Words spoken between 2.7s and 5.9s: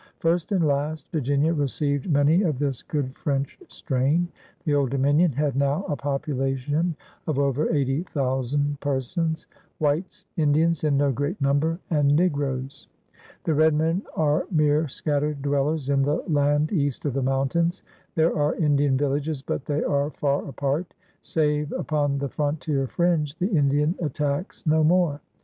good French strain. The Old Dominion had now